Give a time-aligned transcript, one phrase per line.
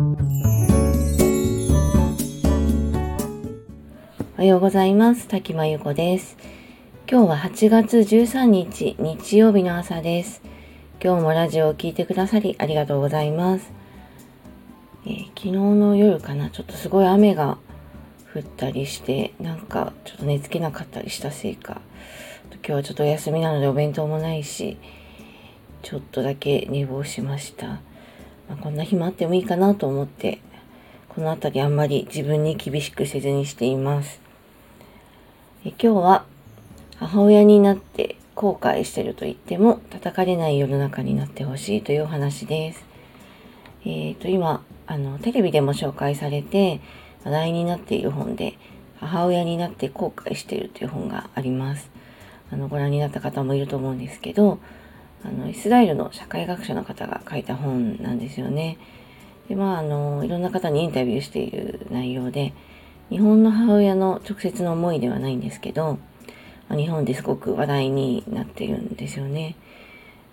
[0.00, 0.02] お
[4.38, 5.28] はようございます。
[5.28, 6.38] 滝真由子です。
[7.06, 10.40] 今日は8月13日日曜日の朝です。
[11.04, 13.70] 今日もラジオを聴いてくださりありがとうございます。
[15.04, 17.58] えー、昨日の夜かな、ちょっとすごい雨が
[18.34, 21.82] 降ったりして、なんかちょっと寝つけなかったりしたせいか、
[22.50, 24.78] 今日はちょっとお休みなのでお弁当もないし、
[25.82, 27.82] ちょっとだけ寝坊しました。
[28.50, 30.40] まあ、こんな日もあってもいいかなと思って、
[31.08, 34.20] この辺りあんまり自分に厳しくせずにしています。
[35.64, 36.24] え今日は
[36.96, 42.84] 母親になって後悔してると言っても叩かれない世の中になってほしいというお話です。
[43.84, 46.80] えっ、ー、と今あのテレビでも紹介されて
[47.22, 48.58] 話題になっている本で
[48.98, 51.88] 母親になって後悔しているという本があります。
[52.50, 54.58] あのご覧になった方もいると思うんですけど
[55.24, 58.78] あのイスラエルの社会学者の方が書いた本なんですよね。
[59.48, 62.52] でまああのいろんな方にインタビューしている内容で
[63.10, 65.98] 日本の母親の直接の思いではないんですけど、
[66.68, 69.56] ま、日本ですごく話題になってるんですよね。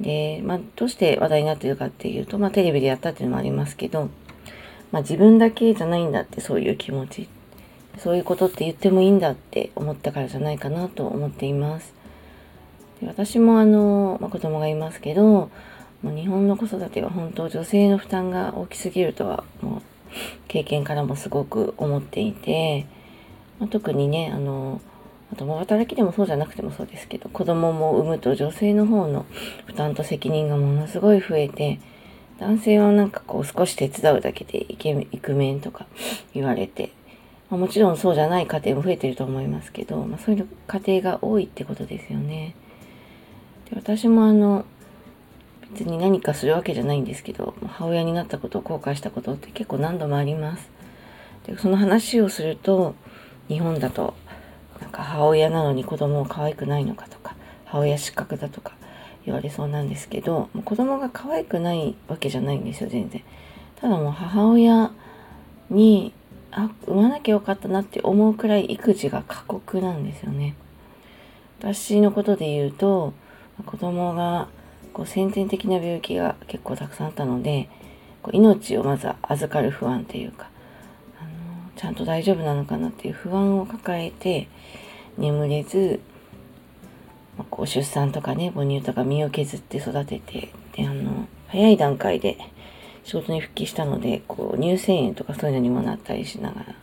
[0.00, 4.10] で、まあ、どうして話題になってるかっていうと、まあ、テレビでやったっていうのもありますけど、
[4.92, 7.28] まあ、自分だけじゃないんだってそういう気持ち、
[7.96, 11.94] そういうことって言ってもいいんだって思ったからじゃないかなと思っています。
[13.00, 15.50] で私もあの、まあ、子供がいますけど、
[16.02, 19.82] もう日本の子育ては本当女性の負担が大きすぎるとはもう
[20.46, 22.86] 経験からもすごく思っていて、
[23.58, 24.80] まあ、特にねあの
[25.32, 29.26] あとも働きでもそうじゃなくてもそうですけど子供も産むと女性の方の
[29.66, 31.80] 負担と責任がものすごい増えて
[32.38, 35.86] 男性はなんかこう少し手伝うだけでイケイクメンとか
[36.32, 36.92] 言われて、
[37.50, 42.54] まあ、もちろんそうじゃない家庭も増えてると思いますけど、まあ、そういう家庭が多いってことですよね。
[43.70, 44.64] で私もあの
[45.72, 50.70] 別に何かするわけじゃないんですけど母親になったことを後悔したことって結構何度もあります。
[51.46, 52.94] でその話をすると
[53.48, 54.14] 日本だと
[54.80, 57.34] なんか母親なのに子供を可愛くないのかとか
[57.64, 58.72] 母親失格だとか
[59.24, 63.22] 言われそうなんですけどもう子供が可愛くないわけじゃないんですよ全然。
[63.76, 64.90] ただもう母親
[65.70, 66.12] に
[66.50, 70.54] あ産まなきゃよかったなって思うくらい育児が過酷なんですよね。
[71.60, 73.12] 私のことで言うと
[73.64, 74.48] 子供が
[74.92, 77.68] こう先天的な病気が結構たくさんあったので
[78.22, 80.48] こう命をまず預かる不安っていうか
[81.20, 81.30] あの
[81.76, 84.48] ちゃんと大丈夫なのかなっていう不安を抱えて
[85.16, 86.00] 眠れず、
[87.36, 92.38] まあ、こう出産とかね母乳とか身を削って育ててであの早い段階で
[93.04, 96.74] 仕事に復帰したのでこう乳腺炎とかそういうのにもなったりしながら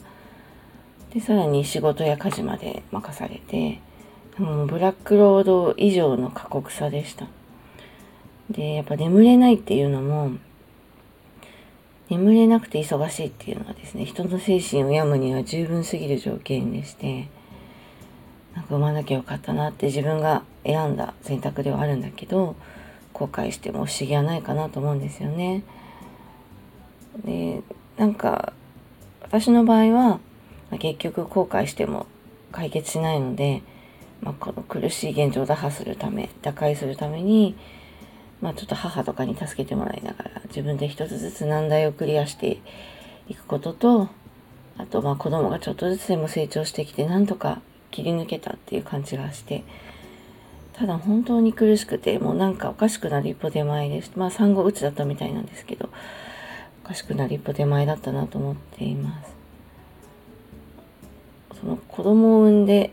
[1.13, 3.79] でさらに仕事や家事まで任されて
[4.37, 7.27] もうブラックロード以上の過酷さでした。
[8.49, 10.31] で、やっぱ眠れないっていうのも、
[12.09, 17.29] 眠れなくて忙しいっていうのはですね、人の精神を病むには十分すぎる条件でして、
[18.53, 22.55] なんか産まなきゃよかったなって自分が選んだ選択ではあるんだけど、
[23.13, 25.63] 後悔しても不思議はないかなと思うんですよね。
[27.23, 27.61] で、
[27.97, 28.51] なんか、
[29.21, 30.19] 私の場合は、
[30.77, 32.05] 結局後悔しても
[32.51, 33.61] 解決しないので、
[34.25, 37.55] まあ、この苦しい現状を打破するため、打開するために、
[38.41, 42.57] まあちょっと母とかに助けてもらいながら自分で一つずつ難題をクリアして
[43.29, 44.09] いくことと、
[44.77, 49.63] あとまあ子供がちょっとずつでも成長してきてなんとか切り抜けたっていう感じがして、
[50.73, 54.11] ただ本当に苦しくて、もうなんかおかしくなる一歩手前です。
[54.15, 55.89] まあ産後うつだったみたいなんですけど、
[56.83, 59.35] おかしくなる一歩手前だったなと思っています。
[61.61, 62.91] その子供を産んで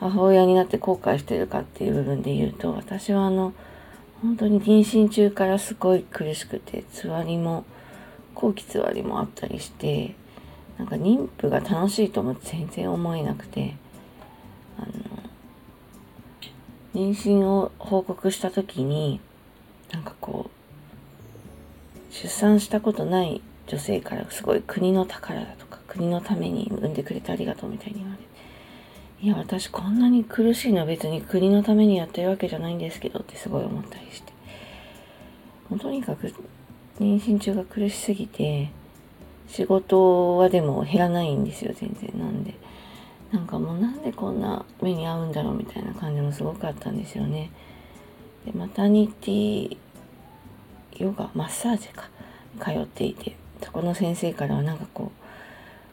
[0.00, 3.52] 母親になって後悔してるかっていう部分で言うと、私はあの、
[4.22, 7.64] 本当に妊娠中からすごい苦しくて、つわりも、
[8.34, 10.14] 後期つわりもあったりして、
[10.78, 13.76] なんか妊婦が楽しいとも全然思えなくて、
[14.78, 14.92] あの、
[16.94, 19.20] 妊娠を報告した時に、
[19.92, 28.15] なんかこう、出産したことない女性からすごい国の宝だとか、国のために産んでくれてありがとうみたいに言われて、
[29.26, 34.32] いや、私こんなに苦しいのは別に国のためにやってるわけじゃないんですけどってすごい思ったりして。
[35.68, 36.32] もうとにかく
[37.00, 38.70] 妊娠中が苦しすぎて、
[39.48, 42.16] 仕事はでも減らないんですよ、全然。
[42.16, 42.54] なんで。
[43.32, 47.50] なんかもうなんでこんな目に遭うんだろうみたいな感じもすごくあったんですよね。
[48.44, 49.76] で、マタニティ
[50.98, 52.08] ヨガ、マッサージか、
[52.60, 55.10] 通っていて、そこの先生からはなんかこ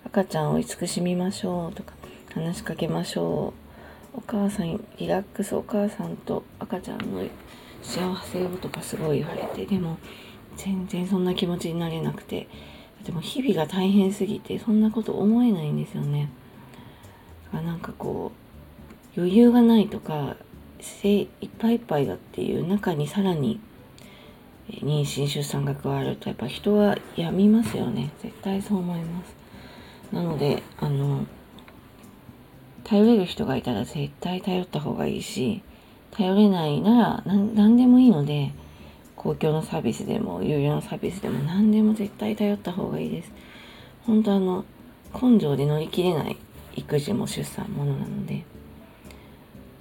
[0.05, 1.93] う、赤ちゃんを慈しみましょうとか、
[2.33, 3.53] 話しかけましょ
[4.15, 4.17] う。
[4.17, 7.23] お母さんリラックスお母さんと赤ちゃんの
[7.81, 9.97] 幸せをとかすごい言われてでも
[10.55, 12.47] 全然そんな気持ちになれなくて
[13.05, 16.29] でも日々が大変すぎてそんなこと思えないんですよね。
[17.45, 18.31] だからなんかこ
[19.17, 20.37] う余裕がないとか
[20.79, 23.59] 精いっぱいいっぱいだっていう中にさらに
[24.69, 28.11] 妊娠出産が加わるとやっぱ人は病みますよね。
[28.21, 29.35] 絶対そう思います。
[30.11, 31.25] なのであの
[32.83, 35.61] 頼れる人がいたら絶対頼った方がいいし
[36.11, 38.51] 頼れないなら何でもいいので
[39.15, 43.31] 公共のサービスでも有料のサービスでも何でも絶対頼った方がいいです。
[44.05, 44.65] 本当あの
[45.13, 46.37] 根性で乗り切れない
[46.75, 48.43] 育児も出産ものなので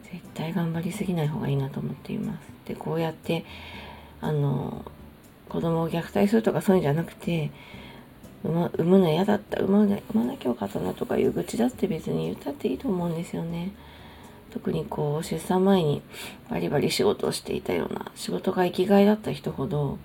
[0.05, 2.53] 絶対頑張りすぎない方がいいなと思っています。
[2.67, 3.45] でこうやって
[4.21, 4.85] あの
[5.49, 7.51] 子供を虐待するとかそういうんじゃなくて
[8.45, 13.73] 産ま産むの嫌だった産まな産まなきゃよかったなとかいう愚痴だって別に言ったっていいと思うんですよね
[14.53, 16.03] 特にこう出産前に
[16.51, 19.99] バリバリ仕事をしていたような仕事が生きがいだった人ほど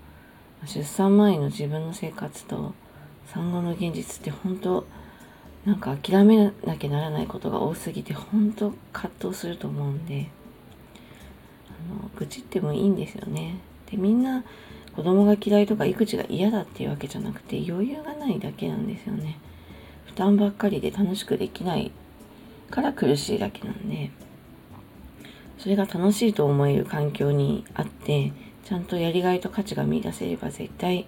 [0.66, 2.74] 出産前の自分の生活と
[3.34, 4.86] 産後の現実って本当
[5.66, 10.30] なんか諦めなきゃならないことが多すぎて本当葛藤すると思うんで
[11.70, 13.60] あの愚痴ってもいいんですよね。
[13.92, 14.46] でみんな
[14.98, 19.38] 子供が嫌いとか育児が嫌だっていうわけじゃなくて余裕がないだけなんですよね。
[20.08, 21.92] 負担ばっかりで楽しくできない
[22.72, 24.10] から苦しいだけなんで。
[25.60, 28.32] それが楽しいと思える環境にあって
[28.64, 31.08] ちゃんとやりがいと価値が見出せれば絶対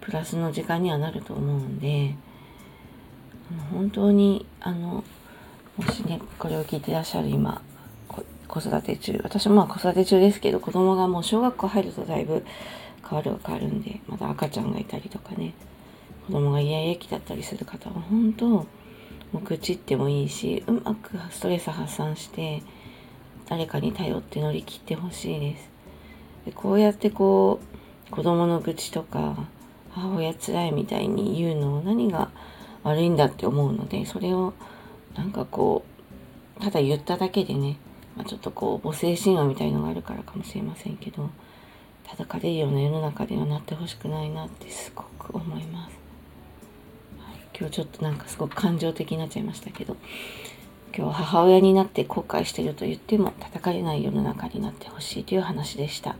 [0.00, 2.14] プラスの時間にはなると思うんで
[3.72, 5.02] 本当にあの
[5.76, 7.62] もしねこれを聞いてらっしゃる今
[8.48, 12.44] 子育て中私もまあ子育て中ですけど子供がもう小学校入るとだいぶ
[13.08, 15.54] 変わるは変わるんでまだ赤ちゃんがいたりとかね
[16.26, 18.66] 子供がイヤイヤ期だったりする方は本当も
[19.34, 22.62] う愚痴ってもいいしうまくストレス発散して
[23.48, 25.70] 誰かに頼って乗り切ってほしいです。
[26.46, 27.60] でこうやってこ
[28.08, 29.36] う子供の愚痴とか
[29.90, 32.30] 母親つらいみたいに言うのを何が
[32.82, 34.52] 悪いんだって思うのでそれを
[35.16, 35.84] なんかこ
[36.58, 37.78] うただ言っただけでね、
[38.16, 41.30] まあ、ちょっとこう母性神話みたいのがあるからかもしれませんけど
[42.08, 45.98] 叩かれるような世の中ではなってほしくないなってすごく思います。
[47.18, 49.96] はい、今日ちょっとなんかすごく感情的になっちゃいましたけど
[50.96, 56.16] 今日母親になって後悔してると言っても叩かれない世の中になってほしいという話でした。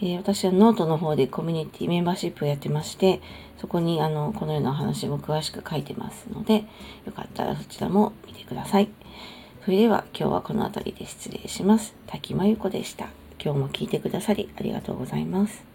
[0.00, 3.20] えー、私はノートの方でコミュニティメンバーシップをやってまして、
[3.58, 6.64] そこにあのこのような話も詳しく書いてますので、
[7.06, 8.88] よかったらそちらも見てください。
[9.64, 11.94] それでは今日はこの辺りで失礼します。
[12.06, 13.23] 滝真由子でした。
[13.44, 15.73] 今日も聞いてくださりありがとうございます。